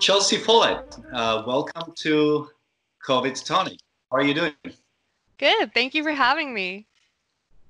[0.00, 2.48] Chelsea Follett, uh, welcome to
[3.06, 3.78] COVID Tonic.
[4.10, 4.54] How are you doing?
[5.36, 5.74] Good.
[5.74, 6.86] Thank you for having me.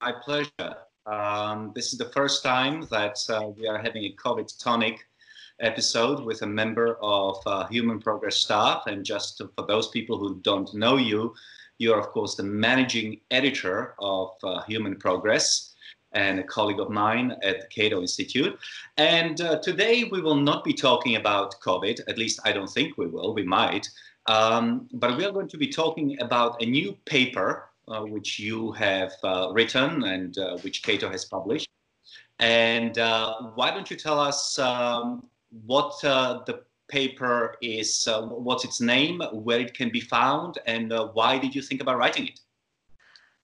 [0.01, 0.77] My pleasure.
[1.07, 5.05] Um, this is the first time that uh, we are having a COVID Tonic
[5.59, 8.87] episode with a member of uh, Human Progress staff.
[8.87, 11.35] And just to, for those people who don't know you,
[11.79, 15.70] you are, of course, the managing editor of uh, Human Progress
[16.13, 18.59] and a colleague of mine at the Cato Institute.
[18.97, 22.99] And uh, today we will not be talking about COVID, at least I don't think
[22.99, 23.89] we will, we might.
[24.27, 28.73] Um, but we are going to be talking about a new paper uh, which you
[28.73, 31.69] have uh, written and uh, which Cato has published.
[32.39, 35.27] And uh, why don't you tell us um,
[35.67, 41.39] what uh, the paper is, what's its name, where it can be found, and why
[41.39, 42.41] did you think about writing it?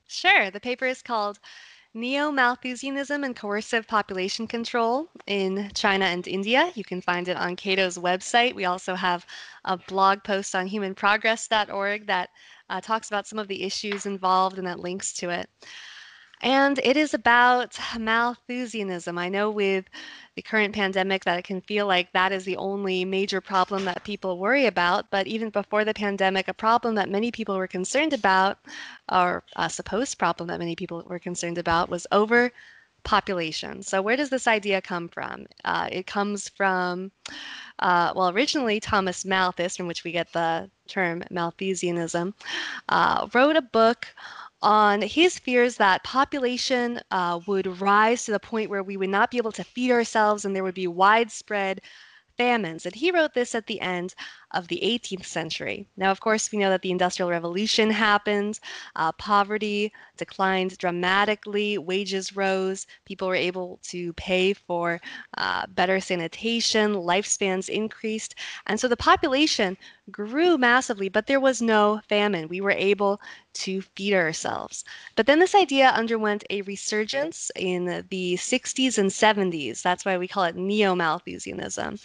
[0.09, 0.51] Sure.
[0.51, 1.39] The paper is called
[1.97, 6.71] Neo Malthusianism and Coercive Population Control in China and India.
[6.75, 8.55] You can find it on Cato's website.
[8.55, 9.25] We also have
[9.65, 12.29] a blog post on humanprogress.org that
[12.69, 15.49] uh, talks about some of the issues involved and that links to it.
[16.43, 19.19] And it is about Malthusianism.
[19.19, 19.87] I know with
[20.35, 24.05] the current pandemic that it can feel like that is the only major problem that
[24.05, 25.11] people worry about.
[25.11, 28.59] But even before the pandemic, a problem that many people were concerned about,
[29.11, 33.83] or a supposed problem that many people were concerned about, was overpopulation.
[33.83, 35.47] So, where does this idea come from?
[35.65, 37.13] Uh, it comes from,
[37.79, 42.35] uh, well, originally Thomas Malthus, from which we get the term Malthusianism,
[42.91, 44.07] uh, wrote a book
[44.63, 49.31] on his fears that population uh, would rise to the point where we would not
[49.31, 51.81] be able to feed ourselves and there would be widespread
[52.37, 52.87] famines.
[52.87, 54.15] And he wrote this at the end
[54.53, 55.87] of the 18th century.
[55.97, 58.61] Now, of course, we know that the Industrial Revolution happened,
[58.95, 65.01] uh, poverty declined dramatically, wages rose, people were able to pay for
[65.37, 68.35] uh, better sanitation, lifespans increased.
[68.67, 69.77] And so the population
[70.11, 72.49] grew massively, but there was no famine.
[72.49, 73.21] We were able
[73.55, 74.85] to feed ourselves.
[75.17, 79.83] But then this idea underwent a resurgence in the 60s and 70s.
[79.83, 81.99] That's why we call it neo Malthusianism.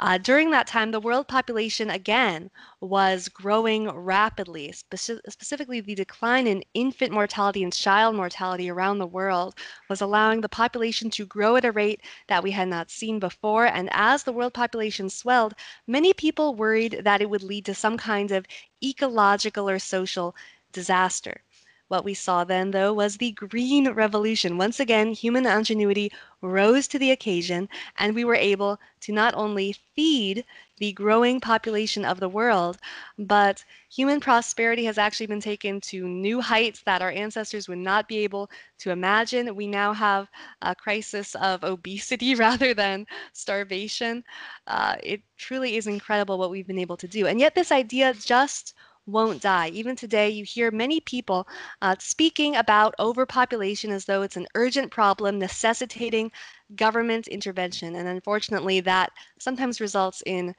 [0.00, 2.50] Uh, during that time, the world population again
[2.80, 9.06] was growing rapidly, speci- specifically, the decline in infant mortality and child mortality around the
[9.06, 9.54] world
[9.88, 13.66] was allowing the population to grow at a rate that we had not seen before.
[13.66, 15.54] And as the world population swelled,
[15.86, 18.46] many people worried that it would lead to some kind of
[18.82, 20.34] ecological or social
[20.72, 21.42] disaster.
[21.88, 24.58] What we saw then, though, was the Green Revolution.
[24.58, 27.68] Once again, human ingenuity rose to the occasion,
[27.98, 30.44] and we were able to not only feed
[30.78, 32.78] the growing population of the world,
[33.18, 38.06] but human prosperity has actually been taken to new heights that our ancestors would not
[38.08, 39.56] be able to imagine.
[39.56, 40.28] We now have
[40.62, 44.24] a crisis of obesity rather than starvation.
[44.66, 47.26] Uh, it truly is incredible what we've been able to do.
[47.26, 48.74] And yet, this idea just
[49.08, 49.68] won't die.
[49.70, 51.48] Even today, you hear many people
[51.82, 56.30] uh, speaking about overpopulation as though it's an urgent problem necessitating
[56.76, 57.96] government intervention.
[57.96, 60.54] And unfortunately, that sometimes results in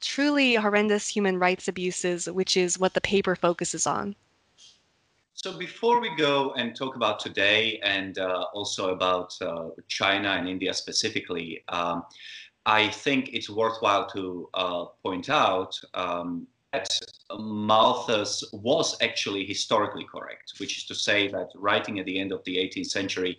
[0.00, 4.14] truly horrendous human rights abuses, which is what the paper focuses on.
[5.36, 10.48] So, before we go and talk about today and uh, also about uh, China and
[10.48, 12.04] India specifically, um,
[12.66, 16.88] I think it's worthwhile to uh, point out um, that
[17.38, 22.42] Malthus was actually historically correct, which is to say that writing at the end of
[22.44, 23.38] the 18th century,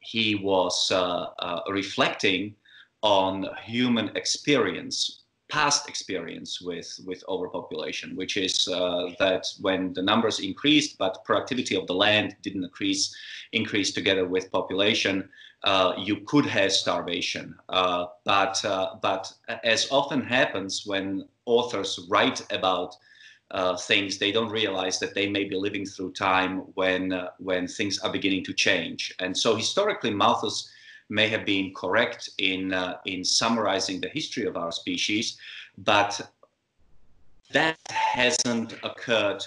[0.00, 2.54] he was uh, uh, reflecting
[3.02, 10.40] on human experience, past experience with, with overpopulation, which is uh, that when the numbers
[10.40, 13.14] increased, but productivity of the land didn't increase,
[13.52, 15.28] increase together with population,
[15.64, 17.54] uh, you could have starvation.
[17.68, 19.30] Uh, but, uh, but
[19.64, 22.94] as often happens when authors write about
[23.50, 27.66] uh, things, they don't realize that they may be living through time when, uh, when
[27.66, 29.12] things are beginning to change.
[29.18, 30.70] And so historically, Malthus
[31.08, 35.36] may have been correct in, uh, in summarizing the history of our species,
[35.78, 36.20] but
[37.52, 39.42] that hasn't occurred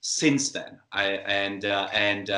[0.00, 0.80] since then.
[0.92, 1.04] I,
[1.42, 2.30] and and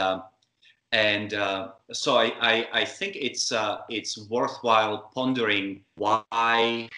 [0.93, 6.89] and uh, so I, I, I, think it's uh, it's worthwhile pondering why, uh,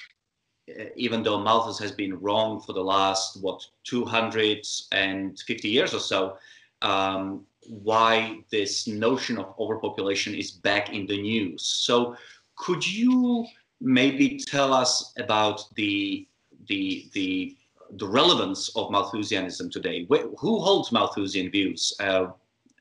[0.97, 6.37] even though Malthus has been wrong for the last what 250 years or so,
[6.83, 11.63] um, why this notion of overpopulation is back in the news.
[11.63, 12.17] So
[12.57, 13.47] could you
[13.81, 16.27] maybe tell us about the
[16.69, 17.57] the the
[17.97, 20.07] the relevance of Malthusianism today?
[20.09, 22.29] Who holds Malthusian views, uh,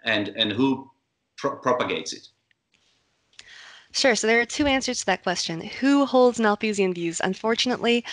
[0.06, 0.90] and and who
[1.38, 2.28] pro- propagates it?
[3.94, 4.16] Sure.
[4.16, 5.62] So there are two answers to that question.
[5.62, 7.22] Who holds Malthusian views?
[7.24, 8.04] Unfortunately,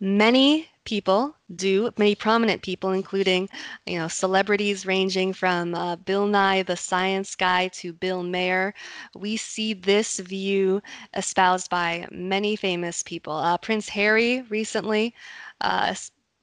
[0.00, 3.48] Many people do, many prominent people, including,
[3.86, 8.74] you know, celebrities ranging from uh, Bill Nye, the science guy, to Bill Maher.
[9.16, 10.82] We see this view
[11.14, 13.34] espoused by many famous people.
[13.34, 15.14] Uh, Prince Harry recently
[15.60, 15.94] uh,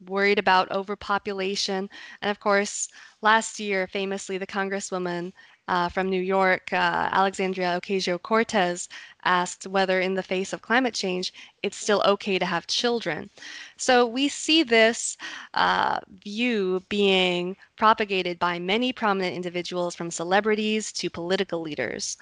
[0.07, 1.89] worried about overpopulation.
[2.21, 2.87] And of course,
[3.21, 5.33] last year, famously, the Congresswoman
[5.69, 8.89] uh, from New York, uh, Alexandria Ocasio Cortez,
[9.23, 11.31] asked whether, in the face of climate change,
[11.61, 13.29] it's still okay to have children.
[13.77, 15.15] So we see this
[15.53, 22.17] uh, view being propagated by many prominent individuals, from celebrities to political leaders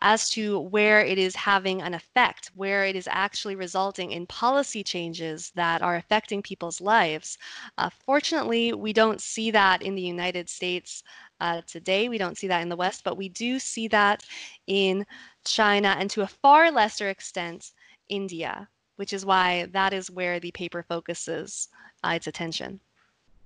[0.00, 4.82] as to where it is having an effect, where it is actually resulting in policy
[4.82, 7.38] changes that are affecting people's lives.
[7.78, 11.02] Uh, fortunately, we don't see that in the United States
[11.40, 12.08] uh, today.
[12.08, 14.24] We don't see that in the West, but we do see that
[14.66, 15.04] in
[15.44, 17.72] China and to a far lesser extent,
[18.08, 21.68] India, which is why that is where the paper focuses
[22.04, 22.80] uh, its attention.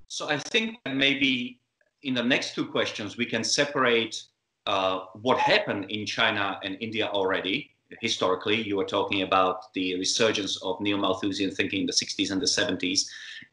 [0.09, 1.59] So I think maybe
[2.03, 4.23] in the next two questions, we can separate
[4.67, 7.71] uh, what happened in China and India already.
[8.01, 12.47] Historically, you were talking about the resurgence of neo-Malthusian thinking in the 60s and the
[12.47, 13.07] 70s,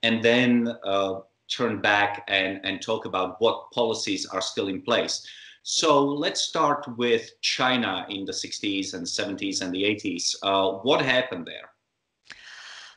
[0.03, 1.19] and then uh,
[1.49, 5.27] turn back and, and talk about what policies are still in place.
[5.63, 10.35] So let's start with China in the 60s and 70s and the 80s.
[10.41, 11.69] Uh, what happened there?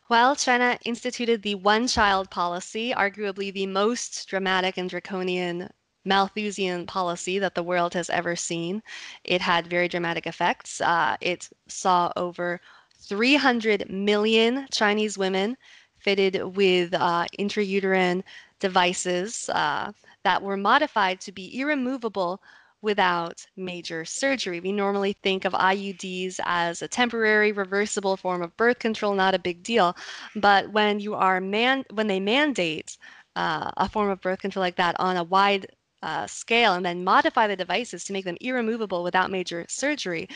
[0.08, 5.70] Well, China instituted the one child policy, arguably the most dramatic and draconian
[6.04, 8.82] Malthusian policy that the world has ever seen.
[9.24, 10.80] It had very dramatic effects.
[10.80, 12.60] Uh, it saw over
[12.94, 15.56] 300 million Chinese women
[15.98, 18.22] fitted with uh, intrauterine
[18.58, 19.92] devices uh,
[20.24, 22.40] that were modified to be irremovable
[22.80, 24.58] without major surgery.
[24.60, 29.38] We normally think of IUDs as a temporary reversible form of birth control, not a
[29.38, 29.96] big deal.
[30.34, 32.98] But when you are man when they mandate
[33.36, 35.66] uh, a form of birth control like that on a wide
[36.02, 40.28] uh, scale and then modify the devices to make them irremovable without major surgery,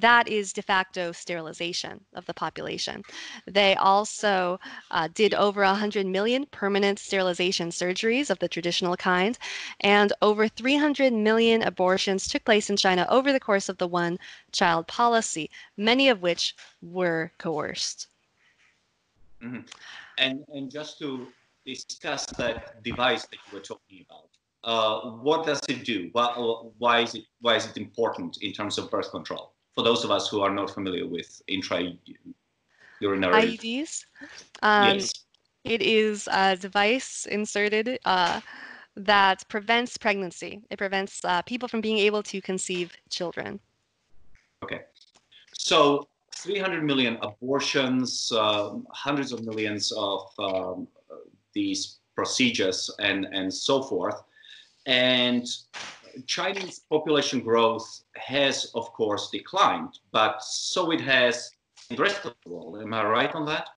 [0.00, 3.02] that is de facto sterilization of the population.
[3.46, 4.60] They also
[4.90, 9.38] uh, did over 100 million permanent sterilization surgeries of the traditional kind,
[9.80, 14.18] and over 300 million abortions took place in China over the course of the one
[14.52, 18.08] child policy, many of which were coerced.
[19.42, 19.60] Mm-hmm.
[20.18, 21.28] And, and just to
[21.64, 24.28] discuss that device that you were talking about,
[24.68, 26.10] uh, what does it do?
[26.12, 26.26] Why,
[26.76, 29.54] why, is it, why is it important in terms of birth control?
[29.74, 31.98] For those of us who are not familiar with intraurinary
[33.00, 34.04] IUDs,
[34.60, 35.14] um, yes.
[35.64, 38.42] it is a device inserted uh,
[38.94, 40.60] that prevents pregnancy.
[40.70, 43.60] It prevents uh, people from being able to conceive children.
[44.62, 44.82] Okay,
[45.54, 50.88] so 300 million abortions, um, hundreds of millions of um,
[51.54, 54.24] these procedures, and and so forth.
[54.88, 55.46] And
[56.26, 61.50] Chinese population growth has, of course, declined, but so it has
[61.90, 62.80] in the rest of the world.
[62.80, 63.68] Am I right on that?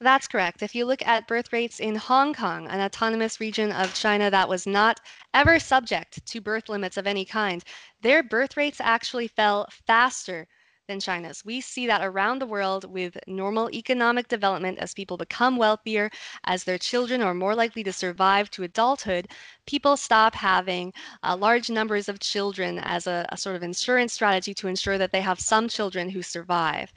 [0.00, 0.62] That's correct.
[0.62, 4.48] If you look at birth rates in Hong Kong, an autonomous region of China that
[4.48, 5.00] was not
[5.34, 7.64] ever subject to birth limits of any kind,
[8.00, 10.46] their birth rates actually fell faster
[10.86, 11.44] than China's.
[11.44, 16.10] We see that around the world with normal economic development as people become wealthier,
[16.44, 19.28] as their children are more likely to survive to adulthood,
[19.66, 24.52] people stop having uh, large numbers of children as a, a sort of insurance strategy
[24.54, 26.92] to ensure that they have some children who survive.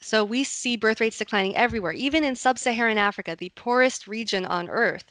[0.00, 4.44] So we see birth rates declining everywhere, even in sub Saharan Africa, the poorest region
[4.46, 5.04] on earth.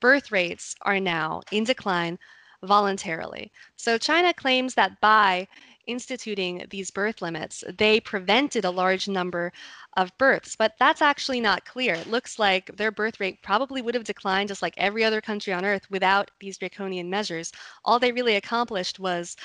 [0.00, 2.18] Birth rates are now in decline
[2.62, 3.50] voluntarily.
[3.76, 5.48] So China claims that by
[5.86, 9.52] instituting these birth limits, they prevented a large number
[9.96, 10.56] of births.
[10.56, 11.94] But that's actually not clear.
[11.94, 15.52] It looks like their birth rate probably would have declined just like every other country
[15.52, 17.52] on earth without these draconian measures.
[17.84, 19.36] All they really accomplished was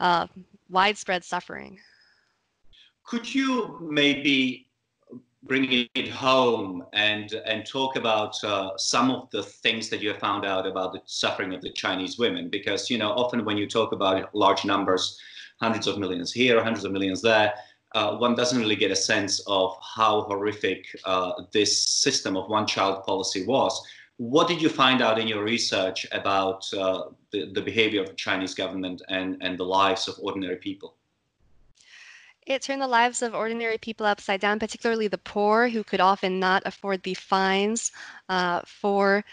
[0.00, 0.26] uh,
[0.68, 1.78] widespread suffering.
[3.04, 4.66] Could you maybe
[5.44, 10.18] bring it home and and talk about uh, some of the things that you have
[10.18, 12.48] found out about the suffering of the Chinese women?
[12.48, 15.20] Because you know, often when you talk about large numbers,
[15.60, 17.54] hundreds of millions here, hundreds of millions there,
[17.94, 22.66] uh, one doesn't really get a sense of how horrific uh, this system of one
[22.66, 23.80] child policy was.
[24.18, 28.14] What did you find out in your research about uh, the, the behavior of the
[28.14, 30.96] Chinese government and, and the lives of ordinary people?
[32.46, 36.38] It turned the lives of ordinary people upside down, particularly the poor who could often
[36.38, 37.92] not afford the fines
[38.28, 39.24] uh, for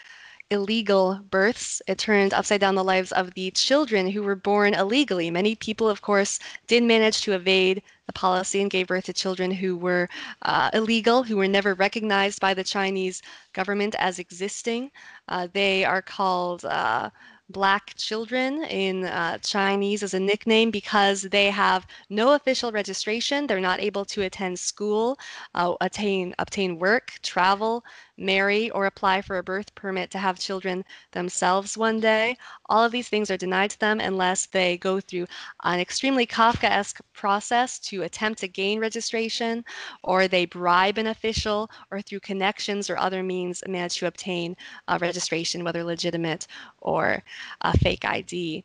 [0.54, 1.82] illegal births.
[1.88, 5.30] It turned upside down the lives of the children who were born illegally.
[5.30, 9.52] Many people, of course, did manage to evade the policy and gave birth to children
[9.52, 10.08] who were
[10.44, 13.22] uh, illegal, who were never recognized by the Chinese
[13.54, 14.92] government as existing.
[15.28, 17.10] Uh, they are called uh,
[17.50, 23.48] black children in uh, Chinese as a nickname because they have no official registration.
[23.48, 25.18] They're not able to attend school,
[25.56, 27.84] uh, attain, obtain work, travel,
[28.18, 32.38] marry, or apply for a birth permit to have children themselves one day.
[32.68, 35.28] All of these things are denied to them unless they go through
[35.64, 39.66] an extremely Kafkaesque process to attempt to gain registration,
[40.04, 44.56] or they bribe an official, or through connections or other means manage to obtain
[44.88, 46.48] a registration, whether legitimate
[46.82, 47.24] or
[47.62, 48.64] a fake ID.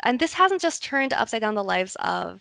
[0.00, 2.40] And this hasn't just turned upside down the lives of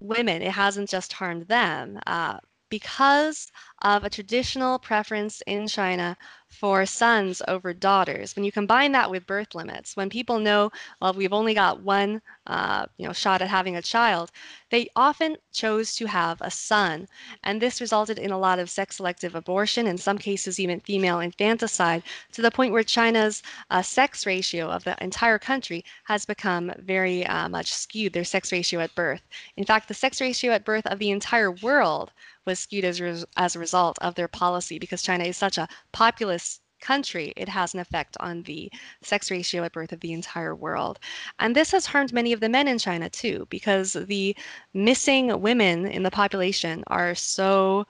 [0.00, 1.98] women, it hasn't just harmed them.
[2.06, 2.38] Uh,
[2.70, 3.48] because
[3.82, 6.16] of a traditional preference in China
[6.56, 8.34] for sons over daughters.
[8.34, 10.70] When you combine that with birth limits, when people know,
[11.00, 14.30] well, we've only got one, uh, you know, shot at having a child,
[14.70, 17.06] they often chose to have a son,
[17.44, 22.02] and this resulted in a lot of sex-selective abortion, in some cases even female infanticide,
[22.32, 27.26] to the point where China's uh, sex ratio of the entire country has become very
[27.26, 28.12] uh, much skewed.
[28.12, 29.22] Their sex ratio at birth.
[29.56, 32.12] In fact, the sex ratio at birth of the entire world
[32.46, 36.42] was skewed as, as a result of their policy because China is such a populous
[36.80, 38.70] country, it has an effect on the
[39.02, 40.98] sex ratio at birth of the entire world.
[41.38, 44.36] And this has harmed many of the men in China too, because the
[44.74, 47.86] missing women in the population are so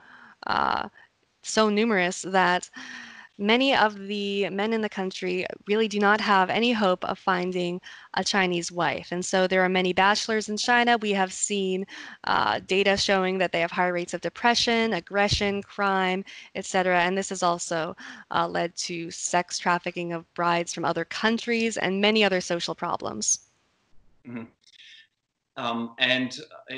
[0.47, 0.89] uh,
[1.43, 2.69] so numerous that
[3.39, 7.81] many of the men in the country really do not have any hope of finding
[8.15, 9.09] a Chinese wife.
[9.11, 10.99] And so there are many bachelors in China.
[10.99, 11.87] We have seen
[12.25, 16.25] uh, data showing that they have higher rates of depression, aggression, crime,
[16.55, 17.01] etc.
[17.03, 17.97] And this has also
[18.31, 23.47] uh, led to sex trafficking of brides from other countries and many other social problems.
[24.27, 24.45] Mm-hmm.
[25.57, 26.39] Um, and
[26.71, 26.77] uh,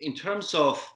[0.00, 0.86] in terms of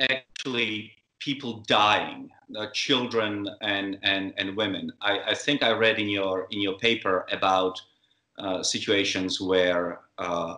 [0.00, 4.92] actually people dying, uh, children and, and, and women.
[5.00, 7.80] I, I think I read in your, in your paper about
[8.38, 10.56] uh, situations where uh,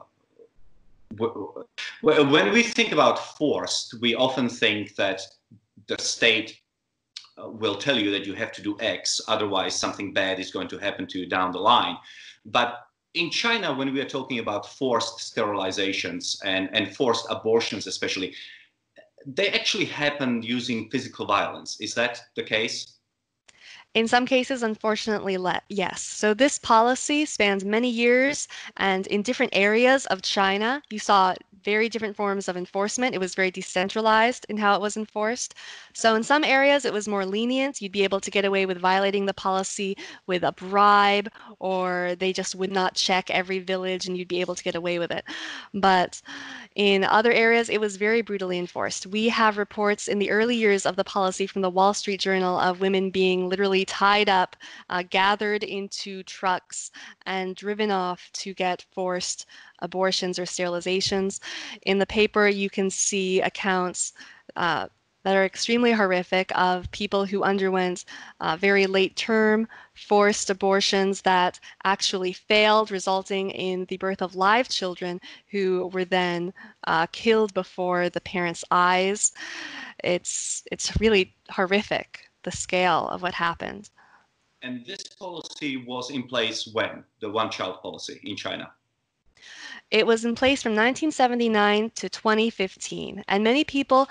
[1.16, 5.22] when we think about forced, we often think that
[5.86, 6.60] the state
[7.38, 10.68] uh, will tell you that you have to do X, otherwise something bad is going
[10.68, 11.96] to happen to you down the line.
[12.44, 12.78] But
[13.14, 18.34] in China, when we are talking about forced sterilizations and, and forced abortions, especially,
[19.26, 21.80] they actually happened using physical violence.
[21.80, 22.95] Is that the case?
[23.96, 25.38] In some cases, unfortunately,
[25.70, 26.02] yes.
[26.02, 30.82] So this policy spans many years and in different areas of China.
[30.90, 31.34] You saw
[31.64, 33.14] very different forms of enforcement.
[33.14, 35.54] It was very decentralized in how it was enforced.
[35.94, 37.82] So in some areas, it was more lenient.
[37.82, 39.96] You'd be able to get away with violating the policy
[40.28, 44.54] with a bribe, or they just would not check every village and you'd be able
[44.54, 45.24] to get away with it.
[45.74, 46.22] But
[46.76, 49.06] in other areas, it was very brutally enforced.
[49.06, 52.60] We have reports in the early years of the policy from the Wall Street Journal
[52.60, 54.56] of women being literally tied up,
[54.90, 56.90] uh, gathered into trucks,
[57.24, 59.46] and driven off to get forced
[59.80, 61.40] abortions or sterilizations.
[61.82, 64.12] In the paper, you can see accounts
[64.56, 64.88] uh,
[65.26, 68.04] that are extremely horrific of people who underwent
[68.38, 74.68] uh, very late term forced abortions that actually failed, resulting in the birth of live
[74.68, 76.54] children who were then
[76.86, 79.32] uh, killed before the parents' eyes.
[80.04, 83.90] It's, it's really horrific, the scale of what happened.
[84.62, 87.04] And this policy was in place when?
[87.20, 88.70] The one child policy in China?
[89.90, 94.08] It was in place from 1979 to 2015, and many people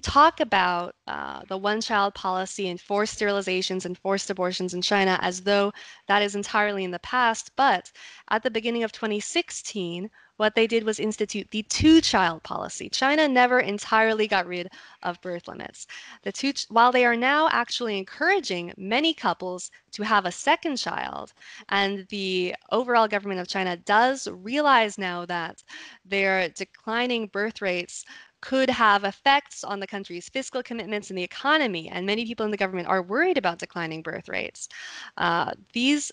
[0.00, 5.18] talk about uh, the one child policy and forced sterilizations and forced abortions in China
[5.22, 5.72] as though
[6.08, 7.50] that is entirely in the past.
[7.56, 7.90] But
[8.30, 12.88] at the beginning of 2016, what they did was institute the two child policy.
[12.88, 14.70] China never entirely got rid
[15.02, 15.86] of birth limits.
[16.22, 21.34] The two, while they are now actually encouraging many couples to have a second child,
[21.68, 25.62] and the overall government of China does realize now that
[26.06, 28.06] their declining birth rates
[28.40, 31.88] could have effects on the country's fiscal commitments and the economy.
[31.88, 34.68] And many people in the government are worried about declining birth rates.
[35.16, 36.12] Uh, these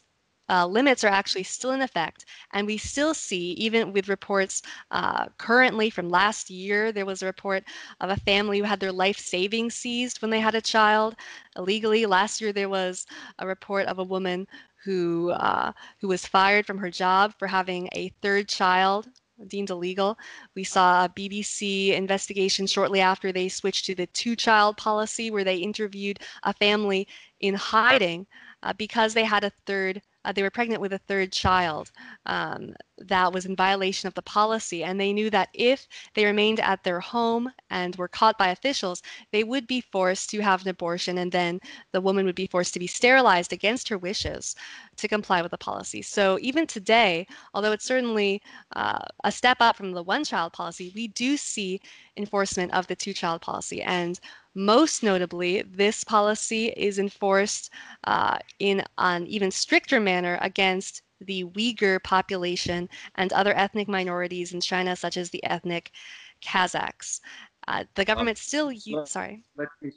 [0.49, 2.25] uh, limits are actually still in effect.
[2.53, 7.25] And we still see, even with reports uh, currently from last year, there was a
[7.25, 7.63] report
[7.99, 11.15] of a family who had their life savings seized when they had a child
[11.57, 12.05] illegally.
[12.05, 13.05] Last year, there was
[13.39, 14.47] a report of a woman
[14.83, 19.09] who uh, who was fired from her job for having a third child
[19.47, 20.17] deemed illegal.
[20.55, 25.43] We saw a BBC investigation shortly after they switched to the two child policy, where
[25.43, 27.07] they interviewed a family
[27.39, 28.25] in hiding
[28.63, 31.91] uh, because they had a third uh, they were pregnant with a third child
[32.25, 34.83] um, that was in violation of the policy.
[34.83, 39.01] And they knew that if they remained at their home and were caught by officials,
[39.31, 41.17] they would be forced to have an abortion.
[41.19, 41.59] And then
[41.93, 44.55] the woman would be forced to be sterilized against her wishes
[44.97, 46.01] to comply with the policy.
[46.01, 48.41] So even today, although it's certainly
[48.75, 51.79] uh, a step up from the one child policy, we do see
[52.17, 53.81] enforcement of the two child policy.
[53.81, 54.19] And
[54.57, 57.71] most notably, this policy is enforced
[58.05, 64.61] uh, in an even stricter manner against the Uyghur population and other ethnic minorities in
[64.61, 65.91] China, such as the ethnic
[66.41, 67.21] Kazakhs.
[67.67, 69.43] Uh, the government still use, sorry.
[69.57, 69.91] Let me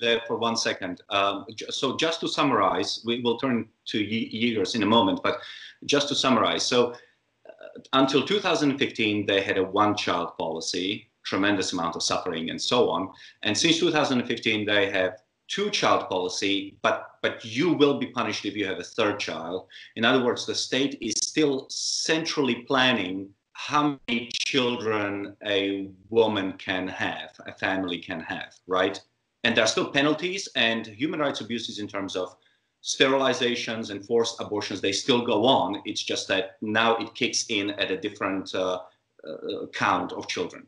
[0.00, 1.02] there for one second.
[1.10, 5.38] Um, so just to summarize, we will turn to Uyghurs in a moment, but
[5.84, 6.64] just to summarize.
[6.64, 12.88] So uh, until 2015, they had a one-child policy tremendous amount of suffering and so
[12.88, 13.10] on.
[13.42, 15.18] And since 2015, they have
[15.48, 19.66] two child policy, but but you will be punished if you have a third child.
[19.96, 26.86] In other words, the state is still centrally planning how many children a woman can
[26.86, 29.00] have, a family can have, right?
[29.44, 32.36] And there are still penalties and human rights abuses in terms of
[32.82, 34.80] sterilizations and forced abortions.
[34.80, 35.82] They still go on.
[35.84, 38.80] It's just that now it kicks in at a different uh,
[39.26, 40.66] uh, count of children.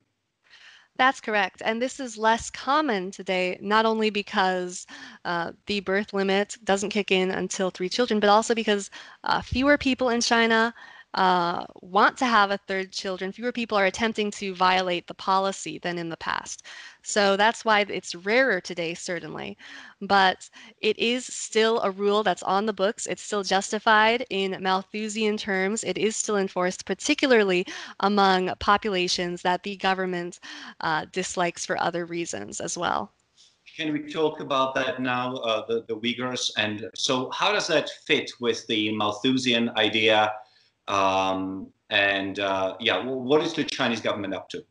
[0.99, 1.63] That's correct.
[1.65, 4.87] And this is less common today, not only because
[5.25, 8.91] uh, the birth limit doesn't kick in until three children, but also because
[9.25, 10.75] uh, fewer people in China
[11.15, 15.79] uh, want to have a third children, fewer people are attempting to violate the policy
[15.79, 16.67] than in the past.
[17.03, 19.57] So that's why it's rarer today, certainly.
[20.03, 20.49] But
[20.81, 23.07] it is still a rule that's on the books.
[23.07, 25.83] It's still justified in Malthusian terms.
[25.83, 27.67] It is still enforced, particularly
[28.01, 30.41] among populations that the government
[30.81, 33.13] uh, dislikes for other reasons as well.
[33.77, 36.51] Can we talk about that now, uh, the, the Uyghurs?
[36.57, 40.33] And so, how does that fit with the Malthusian idea
[40.89, 44.65] um, and uh, yeah, what is the Chinese government up to?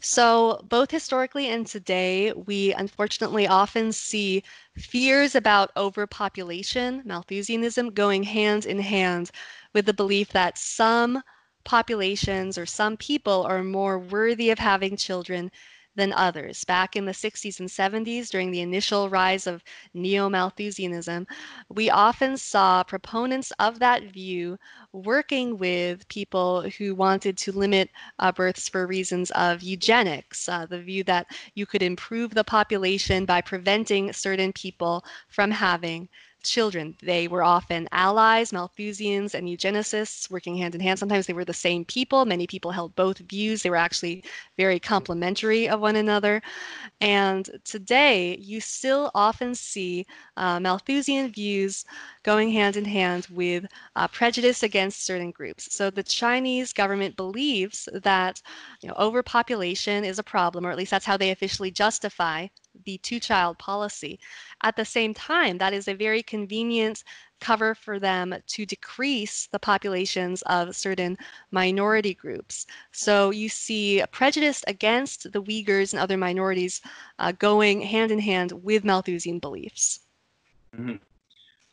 [0.00, 4.42] So, both historically and today, we unfortunately often see
[4.76, 9.30] fears about overpopulation, Malthusianism, going hand in hand
[9.72, 11.22] with the belief that some
[11.64, 15.52] populations or some people are more worthy of having children
[15.94, 16.64] than others.
[16.64, 19.62] Back in the 60s and 70s, during the initial rise of
[19.94, 21.26] neo Malthusianism,
[21.68, 24.58] we often saw proponents of that view
[24.92, 30.80] working with people who wanted to limit uh, births for reasons of eugenics, uh, the
[30.80, 36.08] view that you could improve the population by preventing certain people from having
[36.42, 36.96] children.
[37.02, 40.98] They were often allies, Malthusians, and eugenicists working hand in hand.
[40.98, 42.24] Sometimes they were the same people.
[42.24, 43.62] Many people held both views.
[43.62, 44.24] They were actually
[44.56, 46.42] very complementary of one another.
[47.00, 51.84] And today, you still often see uh, Malthusian views
[52.22, 55.74] going hand in hand with uh, prejudice against certain groups.
[55.74, 58.40] So the Chinese government believes that
[58.80, 62.46] you know, overpopulation is a problem, or at least that's how they officially justify
[62.84, 64.18] the two child policy.
[64.62, 67.04] At the same time, that is a very convenient
[67.40, 71.18] cover for them to decrease the populations of certain
[71.50, 72.66] minority groups.
[72.92, 76.80] So you see prejudice against the Uyghurs and other minorities
[77.18, 80.00] uh, going hand in hand with Malthusian beliefs.
[80.76, 80.96] Mm-hmm.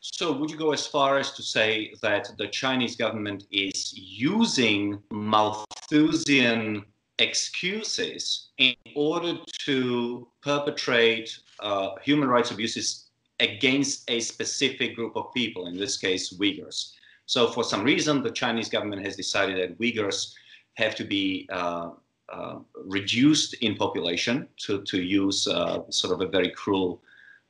[0.01, 4.97] So, would you go as far as to say that the Chinese government is using
[5.11, 6.85] Malthusian
[7.19, 15.67] excuses in order to perpetrate uh, human rights abuses against a specific group of people,
[15.67, 16.93] in this case, Uyghurs.
[17.25, 20.33] So, for some reason, the Chinese government has decided that Uyghurs
[20.75, 21.91] have to be uh,
[22.29, 27.01] uh, reduced in population, to, to use uh, sort of a very cruel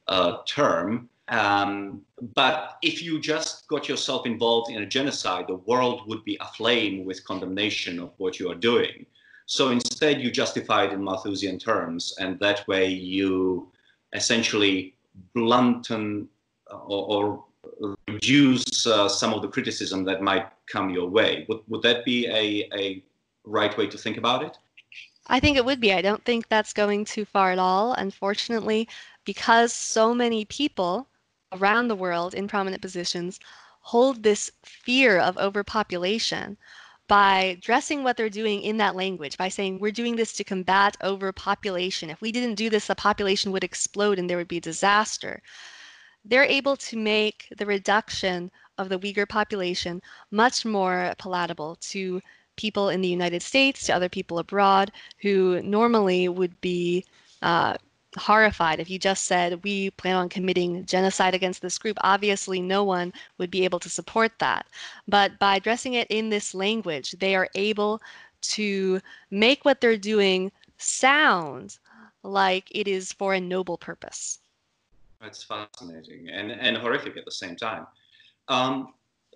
[0.08, 1.10] uh, term.
[1.28, 2.02] Um,
[2.34, 7.06] but if you just got yourself involved in a genocide, the world would be aflame
[7.06, 9.06] with condemnation of what you are doing.
[9.50, 13.72] So instead, you justify it in Malthusian terms, and that way you
[14.14, 14.94] essentially
[15.36, 16.28] blunten
[16.72, 17.44] uh, or,
[17.82, 21.48] or reduce uh, some of the criticism that might come your way.
[21.50, 23.04] Would, would that be a, a
[23.44, 24.56] right way to think about it?
[25.26, 25.94] I think it would be.
[25.94, 27.94] I don't think that's going too far at all.
[27.94, 28.88] Unfortunately,
[29.26, 31.08] because so many people
[31.54, 33.40] around the world in prominent positions
[33.82, 36.56] hold this fear of overpopulation
[37.10, 40.96] by dressing what they're doing in that language, by saying, we're doing this to combat
[41.04, 42.10] overpopulation.
[42.10, 45.42] If we didn't do this, the population would explode and there would be disaster.
[46.24, 52.22] They're able to make the reduction of the Uyghur population much more palatable to
[52.56, 54.92] people in the United States, to other people abroad
[55.22, 57.06] who normally would be
[57.42, 57.74] uh,
[58.18, 61.98] horrified if you just said we plan on committing genocide against this group.
[62.02, 64.66] Obviously, no one would be able to support that.
[65.08, 68.02] But by addressing it in this language, they are able
[68.42, 71.78] to make what they're doing sound
[72.24, 74.40] like it is for a noble purpose.
[75.22, 77.86] That's fascinating and, and horrific at the same time.
[78.48, 78.94] Um,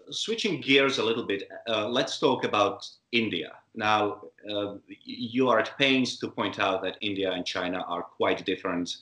[0.09, 3.53] switching gears a little bit, uh, let's talk about India.
[3.75, 4.21] Now,
[4.51, 8.97] uh, you are at pains to point out that India and China are quite different,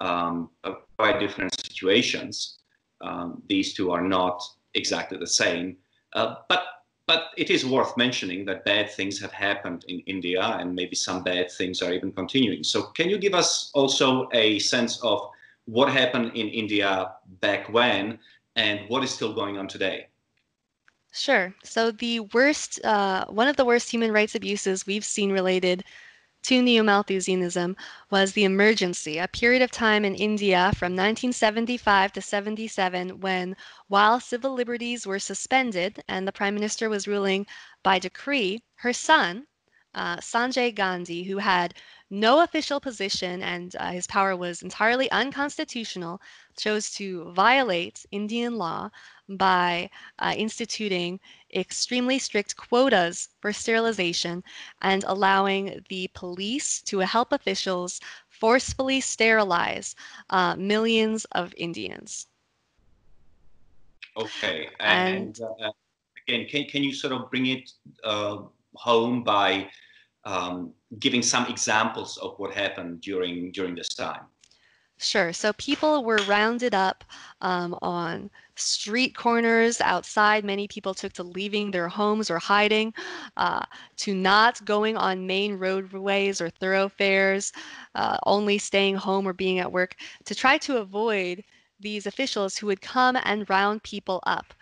[0.00, 2.60] um, uh, quite different situations.
[3.00, 4.42] Um, these two are not
[4.74, 5.76] exactly the same,
[6.14, 6.64] uh, but
[7.06, 11.22] but it is worth mentioning that bad things have happened in India, and maybe some
[11.22, 12.62] bad things are even continuing.
[12.62, 15.18] So, can you give us also a sense of
[15.64, 18.18] what happened in India back when,
[18.56, 20.08] and what is still going on today?
[21.12, 21.54] Sure.
[21.64, 25.84] So the worst, uh, one of the worst human rights abuses we've seen related
[26.44, 27.76] to Neo-Malthusianism
[28.10, 33.56] was the emergency, a period of time in India from 1975 to 77 when,
[33.88, 37.46] while civil liberties were suspended and the prime minister was ruling
[37.82, 39.46] by decree, her son,
[39.94, 41.74] uh, Sanjay Gandhi, who had
[42.10, 46.20] no official position and uh, his power was entirely unconstitutional,
[46.56, 48.90] chose to violate Indian law
[49.28, 51.20] by uh, instituting
[51.54, 54.42] extremely strict quotas for sterilization
[54.82, 59.94] and allowing the police to help officials forcefully sterilize
[60.30, 62.26] uh, millions of Indians.
[64.16, 65.70] Okay, and, and uh,
[66.26, 67.70] again, can, can you sort of bring it
[68.04, 68.38] uh,
[68.74, 69.68] home by
[70.24, 74.22] um, giving some examples of what happened during during this time?
[75.00, 75.32] Sure.
[75.32, 77.04] So people were rounded up
[77.40, 80.44] um, on street corners outside.
[80.44, 82.92] Many people took to leaving their homes or hiding,
[83.36, 83.64] uh,
[83.98, 87.52] to not going on main roadways or thoroughfares,
[87.94, 91.44] uh, only staying home or being at work to try to avoid
[91.80, 94.52] these officials who would come and round people up.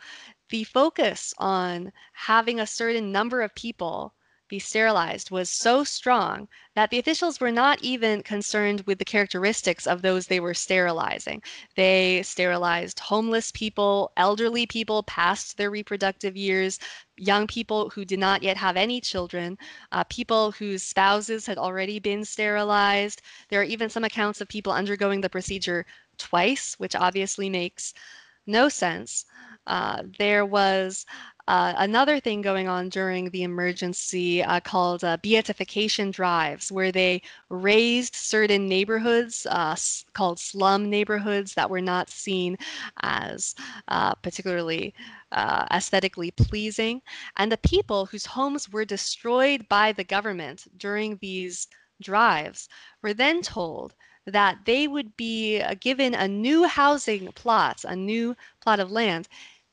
[0.51, 4.15] The focus on having a certain number of people
[4.49, 9.87] be sterilized was so strong that the officials were not even concerned with the characteristics
[9.87, 11.43] of those they were sterilizing.
[11.75, 16.79] They sterilized homeless people, elderly people past their reproductive years,
[17.17, 19.59] young people who did not yet have any children,
[19.93, 23.23] uh, people whose spouses had already been sterilized.
[23.49, 25.87] There are even some accounts of people undergoing the procedure
[26.19, 27.95] twice, which obviously makes
[28.47, 29.25] no sense.
[29.67, 31.05] Uh, there was
[31.49, 37.23] uh, another thing going on during the emergency uh, called uh, beautification drives, where they
[37.49, 39.77] razed certain neighborhoods uh,
[40.13, 42.57] called slum neighborhoods that were not seen
[43.03, 43.55] as
[43.89, 44.93] uh, particularly
[45.73, 47.01] aesthetically pleasing.
[47.37, 51.69] And the people whose homes were destroyed by the government during these
[52.03, 52.69] drives
[53.03, 53.95] were then told
[54.27, 59.29] that they would be given a new housing plot, a new plot of land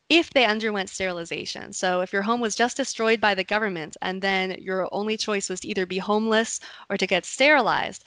[0.09, 1.73] if they underwent sterilization.
[1.73, 5.49] So if your home was just destroyed by the government and then your only choice
[5.49, 8.03] was to either be homeless or to get sterilized,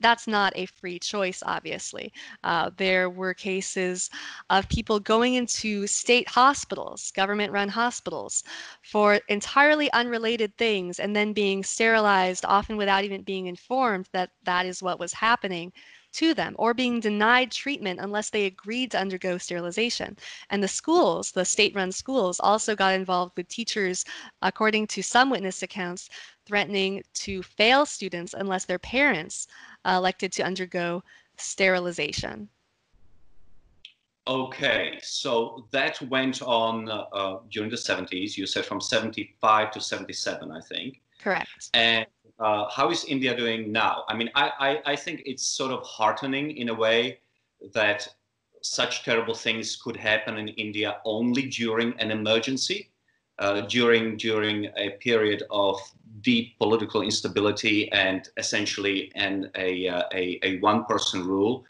[0.00, 2.12] that's not a free choice, obviously.
[2.44, 4.10] Uh, there were cases
[4.50, 8.42] of people going into state hospitals, government run hospitals,
[8.82, 14.66] for entirely unrelated things and then being sterilized, often without even being informed that that
[14.66, 15.72] is what was happening
[16.16, 20.16] to them or being denied treatment unless they agreed to undergo sterilization.
[20.50, 24.04] And the schools, the state run schools, also got involved with teachers,
[24.42, 26.08] according to some witness accounts,
[26.46, 29.46] threatening to fail students unless their parents
[29.84, 31.02] uh, elected to undergo
[31.36, 32.48] sterilization.
[34.28, 38.36] Okay, so that went on uh, during the 70s.
[38.36, 41.00] You said from 75 to 77, I think.
[41.20, 41.70] Correct.
[41.74, 42.06] And
[42.38, 44.04] uh, how is India doing now?
[44.08, 47.20] I mean, I, I, I think it's sort of heartening in a way
[47.72, 48.06] that
[48.62, 52.90] such terrible things could happen in India only during an emergency,
[53.38, 55.78] uh, during during a period of
[56.20, 61.64] deep political instability and essentially an, a, uh, a, a one-person rule.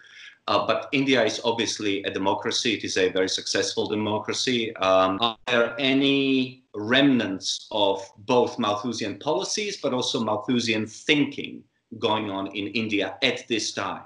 [0.48, 2.74] Uh, but India is obviously a democracy.
[2.74, 4.74] It is a very successful democracy.
[4.76, 11.64] Um, are there any remnants of both Malthusian policies, but also Malthusian thinking
[11.98, 14.02] going on in India at this time?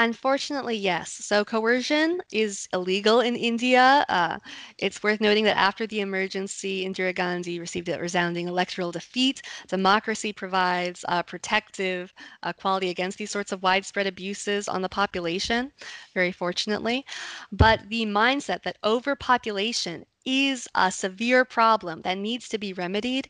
[0.00, 1.12] Unfortunately, yes.
[1.12, 4.06] So coercion is illegal in India.
[4.08, 4.38] Uh,
[4.78, 9.42] it's worth noting that after the emergency, Indira Gandhi received a resounding electoral defeat.
[9.68, 15.70] Democracy provides uh, protective uh, quality against these sorts of widespread abuses on the population,
[16.14, 17.04] very fortunately.
[17.52, 23.28] But the mindset that overpopulation is a severe problem that needs to be remedied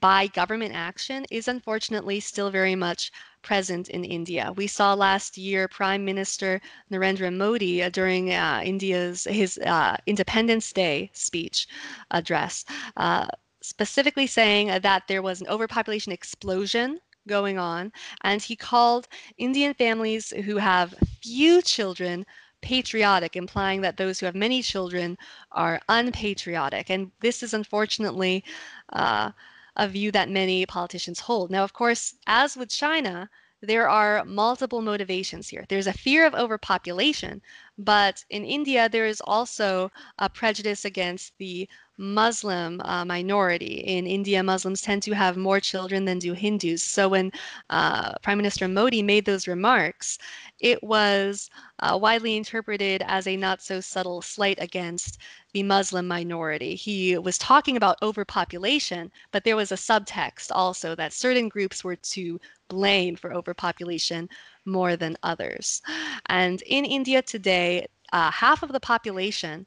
[0.00, 3.10] by government action is unfortunately still very much
[3.42, 4.52] present in India.
[4.56, 10.72] We saw last year Prime Minister Narendra Modi uh, during uh, India's his uh, Independence
[10.72, 11.68] Day speech
[12.10, 12.64] address
[12.96, 13.26] uh,
[13.62, 20.30] specifically saying that there was an overpopulation explosion going on and he called Indian families
[20.44, 22.24] who have few children
[22.62, 25.16] patriotic, implying that those who have many children
[25.52, 26.90] are unpatriotic.
[26.90, 28.44] And this is unfortunately
[28.92, 29.30] uh,
[29.76, 31.50] a view that many politicians hold.
[31.50, 33.28] Now, of course, as with China,
[33.62, 35.64] there are multiple motivations here.
[35.68, 37.42] There's a fear of overpopulation,
[37.78, 43.82] but in India, there is also a prejudice against the Muslim uh, minority.
[43.86, 46.82] In India, Muslims tend to have more children than do Hindus.
[46.82, 47.32] So when
[47.70, 50.18] uh, Prime Minister Modi made those remarks,
[50.60, 55.18] it was uh, widely interpreted as a not so subtle slight against
[55.52, 56.74] the Muslim minority.
[56.74, 61.96] He was talking about overpopulation, but there was a subtext also that certain groups were
[61.96, 64.28] to blame for overpopulation
[64.64, 65.80] more than others.
[66.26, 69.66] And in India today, uh, half of the population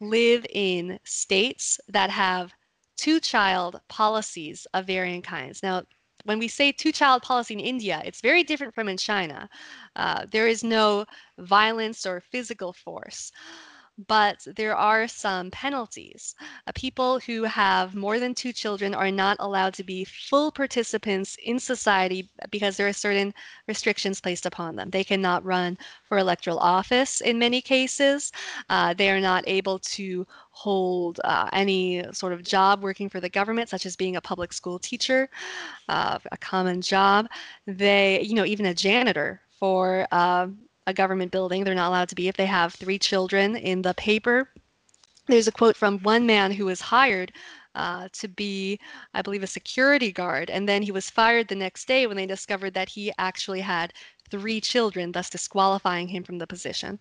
[0.00, 2.52] live in states that have
[2.96, 5.62] two child policies of varying kinds.
[5.62, 5.82] Now,
[6.24, 9.48] when we say two child policy in India, it's very different from in China.
[9.94, 11.04] Uh, there is no
[11.38, 13.30] violence or physical force
[14.08, 16.34] but there are some penalties.
[16.74, 21.58] People who have more than two children are not allowed to be full participants in
[21.58, 23.32] society because there are certain
[23.68, 24.90] restrictions placed upon them.
[24.90, 25.78] They cannot run
[26.08, 28.32] for electoral office in many cases.
[28.68, 33.28] Uh, they are not able to hold uh, any sort of job working for the
[33.28, 35.28] government, such as being a public school teacher,
[35.88, 37.28] uh, a common job.
[37.66, 40.48] They, you know, even a janitor for uh,
[40.86, 41.64] a government building.
[41.64, 44.50] They're not allowed to be if they have three children in the paper.
[45.26, 47.32] There's a quote from one man who was hired
[47.74, 48.78] uh, to be,
[49.14, 50.50] I believe, a security guard.
[50.50, 53.92] And then he was fired the next day when they discovered that he actually had
[54.30, 56.98] three children, thus disqualifying him from the position.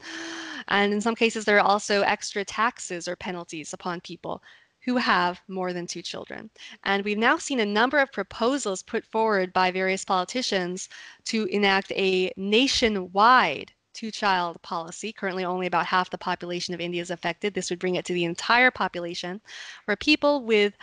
[0.67, 4.41] And in some cases, there are also extra taxes or penalties upon people
[4.83, 6.49] who have more than two children.
[6.83, 10.89] And we've now seen a number of proposals put forward by various politicians
[11.25, 15.13] to enact a nationwide two child policy.
[15.13, 17.53] Currently, only about half the population of India is affected.
[17.53, 19.39] This would bring it to the entire population,
[19.85, 20.73] where people with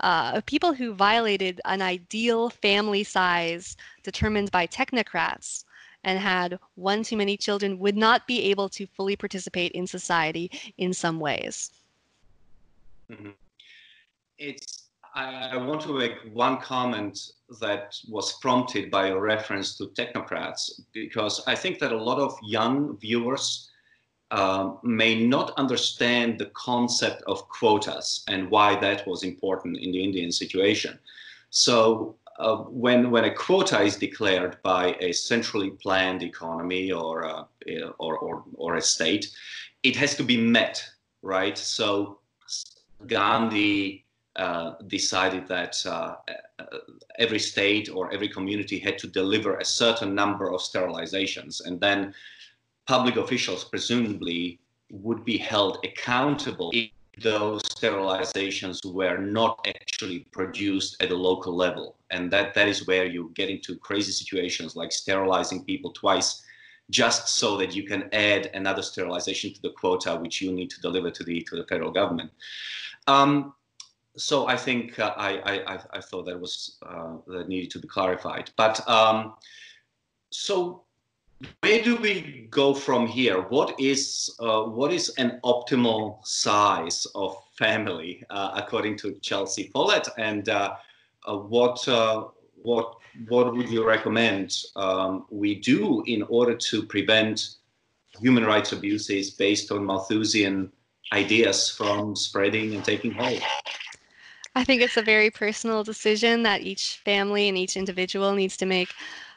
[0.00, 5.64] uh, people who violated an ideal family size determined by technocrats
[6.04, 10.50] and had one too many children would not be able to fully participate in society
[10.78, 11.72] in some ways.
[13.10, 13.30] Mm-hmm
[14.40, 14.80] it's
[15.14, 21.42] I, want to make one comment that was prompted by your reference to technocrats because
[21.46, 23.70] I think that a lot of young viewers
[24.30, 30.02] um, may not understand the concept of quotas and why that was important in the
[30.02, 30.96] Indian situation.
[31.50, 37.44] So uh, when when a quota is declared by a centrally planned economy or uh,
[37.98, 39.28] or, or or a state,
[39.82, 40.88] it has to be met,
[41.22, 41.58] right?
[41.58, 42.20] So
[43.06, 44.04] Gandhi
[44.40, 46.14] uh, decided that uh,
[46.58, 46.78] uh,
[47.18, 52.14] every state or every community had to deliver a certain number of sterilizations, and then
[52.86, 54.58] public officials presumably
[54.90, 56.90] would be held accountable if
[57.22, 61.96] those sterilizations were not actually produced at a local level.
[62.10, 66.42] And that, that is where you get into crazy situations like sterilizing people twice
[66.88, 70.80] just so that you can add another sterilization to the quota which you need to
[70.80, 72.30] deliver to the to the federal government.
[73.06, 73.54] Um,
[74.16, 77.88] so I think uh, I, I, I thought that was uh, that needed to be
[77.88, 78.50] clarified.
[78.56, 79.34] But um,
[80.30, 80.84] so
[81.62, 83.40] where do we go from here?
[83.42, 90.08] What is uh, what is an optimal size of family uh, according to Chelsea Follett,
[90.18, 90.74] and uh,
[91.26, 91.86] uh, what
[92.62, 92.96] what
[93.28, 97.56] what would you recommend um, we do in order to prevent
[98.20, 100.70] human rights abuses based on Malthusian
[101.12, 103.42] ideas from spreading and taking hold?
[104.60, 108.66] I think it's a very personal decision that each family and each individual needs to
[108.66, 108.94] make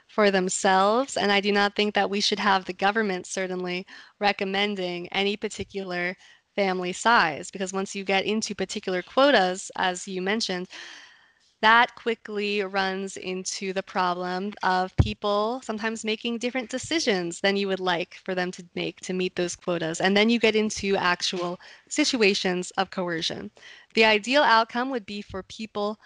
[0.10, 1.16] for themselves.
[1.16, 3.86] And I do not think that we should have the government certainly
[4.20, 6.18] recommending any particular
[6.56, 10.68] family size because once you get into particular quotas, as you mentioned,
[11.64, 17.80] that quickly runs into the problem of people sometimes making different decisions than you would
[17.80, 20.02] like for them to make to meet those quotas.
[20.02, 23.50] And then you get into actual situations of coercion.
[23.94, 25.98] The ideal outcome would be for people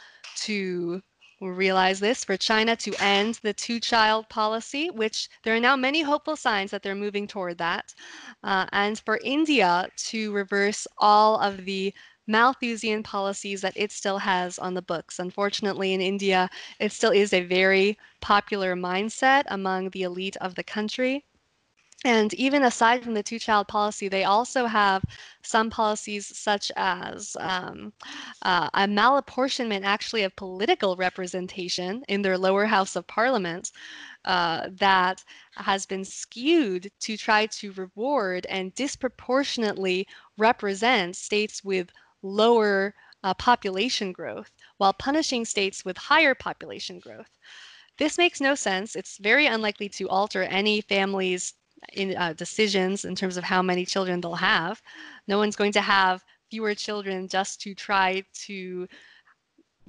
[0.46, 1.02] to
[1.42, 6.04] realize this, for China to end the two child policy, which there are now many
[6.04, 7.96] hopeful signs that they're moving toward that,
[8.44, 11.94] uh, and for India to reverse all of the
[12.28, 15.18] Malthusian policies that it still has on the books.
[15.20, 20.64] Unfortunately, in India, it still is a very popular mindset among the elite of the
[20.64, 21.26] country.
[22.06, 25.04] And even aside from the two child policy, they also have
[25.42, 27.92] some policies such as um,
[28.44, 33.72] uh, a malapportionment actually of political representation in their lower house of parliament
[34.26, 35.24] uh, that
[35.56, 41.90] has been skewed to try to reward and disproportionately represent states with
[42.22, 47.30] lower uh, population growth while punishing states with higher population growth.
[47.98, 48.96] This makes no sense.
[48.96, 51.54] It's very unlikely to alter any family's
[51.94, 54.82] in uh, decisions in terms of how many children they'll have.
[55.28, 58.88] No one's going to have fewer children just to try to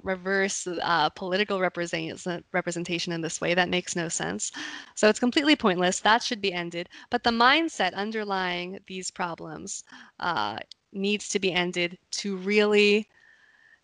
[0.03, 3.55] reverse uh, political represent- representation in this way.
[3.55, 4.53] That makes no sense.
[4.95, 6.01] So it's completely pointless.
[6.01, 6.89] That should be ended.
[7.11, 9.85] But the mindset underlying these problems
[10.21, 10.59] uh,
[10.93, 13.09] needs to be ended to really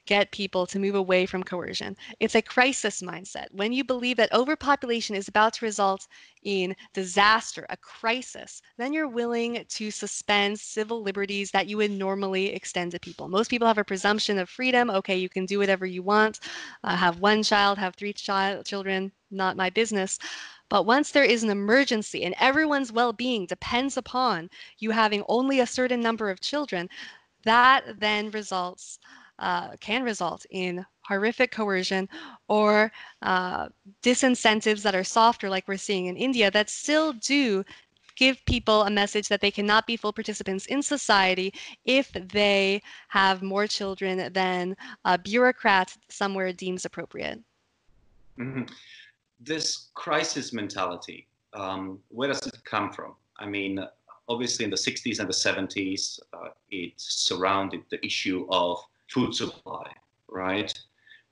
[0.07, 1.97] get people to move away from coercion.
[2.21, 3.47] It's a crisis mindset.
[3.53, 6.07] When you believe that overpopulation is about to result
[6.43, 12.53] in disaster, a crisis, then you're willing to suspend civil liberties that you would normally
[12.53, 13.29] extend to people.
[13.29, 14.91] Most people have a presumption of freedom.
[14.91, 16.41] Okay, you can do whatever you want,
[16.83, 20.19] uh, have one child, have three child, children, not my business.
[20.69, 25.61] But once there is an emergency and everyone's well being depends upon you having only
[25.61, 26.89] a certain number of children,
[27.45, 28.99] that then results
[29.39, 32.09] uh, can result in horrific coercion
[32.49, 32.91] or
[33.23, 33.69] uh,
[34.03, 37.65] disincentives that are softer, like we're seeing in India, that still do
[38.17, 41.53] give people a message that they cannot be full participants in society
[41.85, 47.41] if they have more children than a bureaucrat somewhere deems appropriate.
[48.39, 48.63] Mm-hmm.
[49.41, 53.15] This crisis mentality, um, where does it come from?
[53.39, 53.85] I mean,
[54.29, 58.79] obviously in the 60s and the 70s, uh, it surrounded the issue of
[59.11, 59.91] food supply,
[60.29, 60.73] right?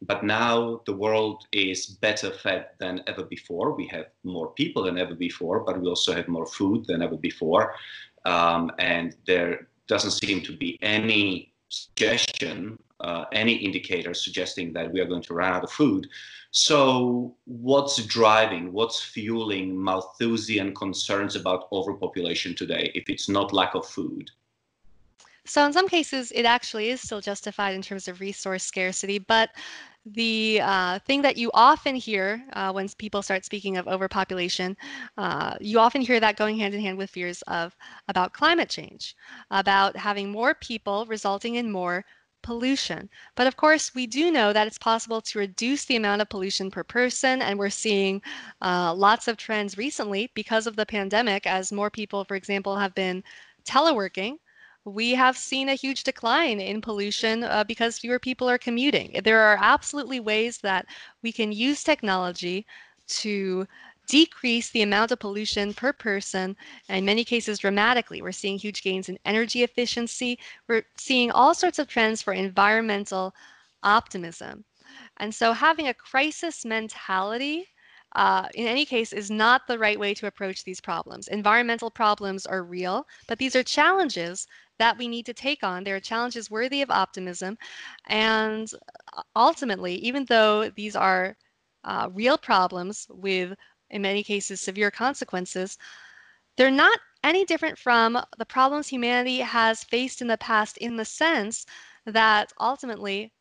[0.03, 3.75] But now the world is better fed than ever before.
[3.75, 7.17] We have more people than ever before, but we also have more food than ever
[7.17, 7.75] before.
[8.25, 15.01] Um, and there doesn't seem to be any suggestion, uh, any indicator suggesting that we
[15.01, 16.09] are going to run out of food.
[16.51, 23.87] So, what's driving, what's fueling Malthusian concerns about overpopulation today if it's not lack of
[23.87, 24.31] food?
[25.45, 29.51] So in some cases, it actually is still justified in terms of resource scarcity, but
[30.07, 34.77] the uh, thing that you often hear uh, when people start speaking of overpopulation,
[35.17, 37.77] uh, you often hear that going hand in hand with fears of
[38.09, 39.17] about climate change,
[39.51, 42.05] about having more people resulting in more
[42.42, 43.09] pollution.
[43.35, 46.70] But of course, we do know that it's possible to reduce the amount of pollution
[46.70, 48.22] per person, and we're seeing
[48.61, 52.94] uh, lots of trends recently because of the pandemic as more people, for example, have
[52.94, 53.22] been
[53.64, 54.38] teleworking
[54.85, 59.20] we have seen a huge decline in pollution uh, because fewer people are commuting.
[59.22, 60.87] There are absolutely ways that
[61.22, 62.66] we can use technology
[63.07, 63.66] to
[64.07, 66.57] decrease the amount of pollution per person,
[66.88, 68.23] and in many cases dramatically.
[68.23, 70.38] We're seeing huge gains in energy efficiency.
[70.69, 73.35] We're seeing all sorts of trends for environmental
[73.83, 74.65] optimism.
[75.19, 77.67] And so having a crisis mentality
[78.15, 81.29] uh, in any case, is not the right way to approach these problems.
[81.29, 84.47] Environmental problems are real, but these are challenges
[84.79, 85.83] that we need to take on.
[85.83, 87.57] There are challenges worthy of optimism.
[88.09, 88.71] And
[89.17, 91.37] uh, ultimately, even though these are
[91.85, 93.55] uh, real problems with,
[93.92, 95.78] in many cases, severe consequences,
[96.57, 101.05] they're not any different from the problems humanity has faced in the past in the
[101.05, 101.66] sense
[102.05, 103.33] that ultimately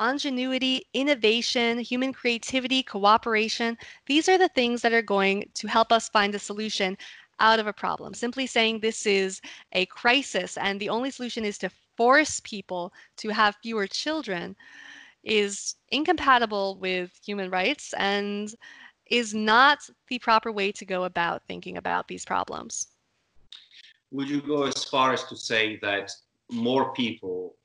[0.00, 3.76] ingenuity, innovation, human creativity, cooperation,
[4.06, 6.96] these are the things that are going to help us find a solution
[7.38, 8.14] out of a problem.
[8.14, 9.40] Simply saying this is
[9.72, 14.56] a crisis and the only solution is to force people to have fewer children
[15.24, 18.54] is incompatible with human rights and
[19.12, 22.86] is not the proper way to go about thinking about these problems.
[24.10, 26.10] Would you go as far as to say that
[26.50, 27.56] more people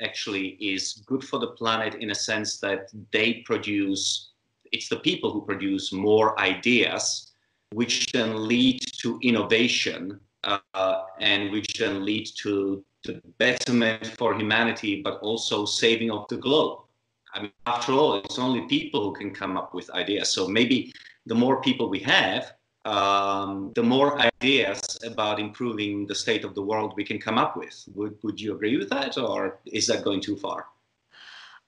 [0.00, 4.32] actually is good for the planet in a sense that they produce,
[4.72, 7.32] it's the people who produce more ideas,
[7.72, 15.00] which then lead to innovation uh, and which then lead to the betterment for humanity,
[15.02, 16.83] but also saving of the globe.
[17.34, 20.30] I mean, after all, it's only people who can come up with ideas.
[20.30, 20.92] So maybe
[21.26, 22.52] the more people we have,
[22.84, 27.56] um, the more ideas about improving the state of the world we can come up
[27.56, 27.84] with.
[27.94, 30.66] Would, would you agree with that, or is that going too far?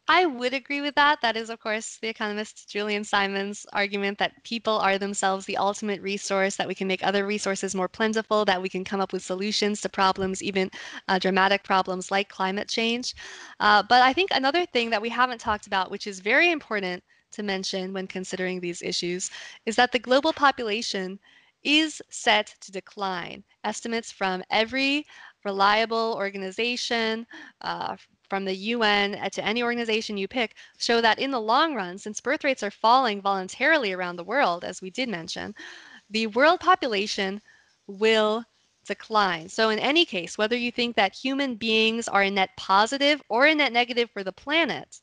[0.08, 1.20] I would agree with that.
[1.20, 6.00] That is, of course, the economist Julian Simon's argument that people are themselves the ultimate
[6.00, 9.24] resource, that we can make other resources more plentiful, that we can come up with
[9.24, 10.70] solutions to problems, even
[11.08, 13.14] uh, dramatic problems like climate change.
[13.58, 17.02] Uh, but I think another thing that we haven't talked about, which is very important
[17.32, 19.30] to mention when considering these issues,
[19.66, 21.18] is that the global population
[21.64, 23.42] is set to decline.
[23.64, 25.04] Estimates from every
[25.44, 27.26] reliable organization,
[27.62, 27.96] uh,
[28.28, 32.20] from the UN to any organization you pick show that in the long run, since
[32.20, 35.54] birth rates are falling voluntarily around the world, as we did mention,
[36.10, 37.40] the world population
[37.86, 38.44] will
[38.86, 39.48] decline.
[39.48, 43.46] So, in any case, whether you think that human beings are a net positive or
[43.46, 45.00] a net negative for the planet,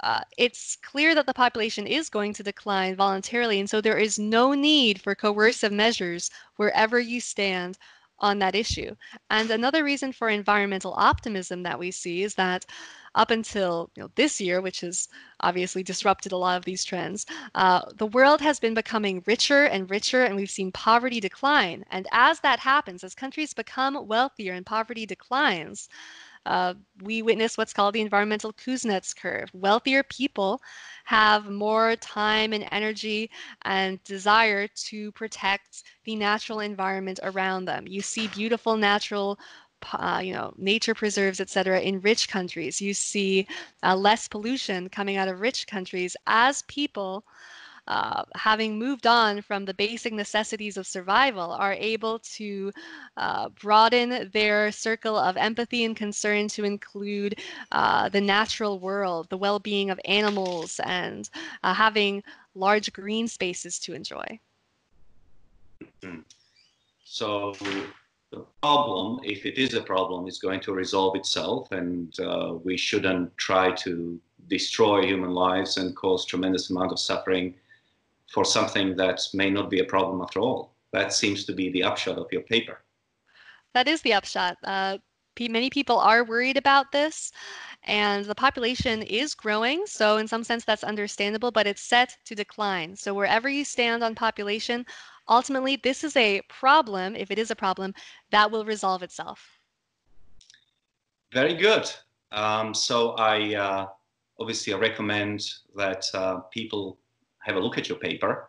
[0.00, 3.58] uh, it's clear that the population is going to decline voluntarily.
[3.58, 7.78] And so, there is no need for coercive measures wherever you stand
[8.18, 8.94] on that issue.
[9.30, 12.66] And another reason for environmental optimism that we see is that
[13.14, 15.08] up until you know, this year, which has
[15.40, 19.90] obviously disrupted a lot of these trends, uh, the world has been becoming richer and
[19.90, 21.84] richer, and we've seen poverty decline.
[21.90, 25.88] And as that happens, as countries become wealthier and poverty declines,
[26.46, 29.50] uh, we witness what's called the environmental Kuznets curve.
[29.52, 30.62] Wealthier people
[31.04, 33.30] have more time and energy
[33.62, 37.86] and desire to protect the natural environment around them.
[37.86, 39.38] You see beautiful natural
[39.92, 42.80] uh, you know, nature preserves, et cetera, in rich countries.
[42.80, 43.46] You see
[43.82, 47.24] uh, less pollution coming out of rich countries as people
[47.86, 52.72] uh, having moved on from the basic necessities of survival, are able to
[53.16, 57.40] uh, broaden their circle of empathy and concern to include
[57.72, 61.30] uh, the natural world, the well being of animals, and
[61.62, 62.22] uh, having
[62.54, 64.40] large green spaces to enjoy.
[66.02, 66.20] Mm-hmm.
[67.04, 67.54] So,
[68.32, 72.76] the problem, if it is a problem, is going to resolve itself, and uh, we
[72.76, 77.54] shouldn't try to destroy human lives and cause tremendous amount of suffering
[78.32, 80.74] for something that may not be a problem after all.
[80.92, 82.82] That seems to be the upshot of your paper.
[83.74, 84.56] That is the upshot.
[84.64, 84.98] Uh,
[85.38, 87.30] many people are worried about this,
[87.84, 89.84] and the population is growing.
[89.86, 92.96] So, in some sense, that's understandable, but it's set to decline.
[92.96, 94.86] So, wherever you stand on population,
[95.28, 97.92] ultimately, this is a problem, if it is a problem,
[98.30, 99.58] that will resolve itself.
[101.32, 101.90] Very good.
[102.32, 103.86] Um, so, I uh,
[104.40, 105.42] obviously I recommend
[105.74, 106.98] that uh, people
[107.46, 108.48] have a look at your paper,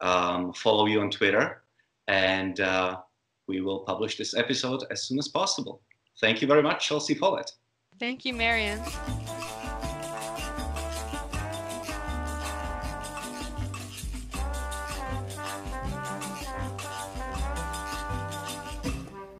[0.00, 1.62] um, follow you on Twitter,
[2.06, 2.98] and uh,
[3.48, 5.82] we will publish this episode as soon as possible.
[6.20, 7.50] Thank you very much, Chelsea Follett.
[7.98, 8.80] Thank you, Marian.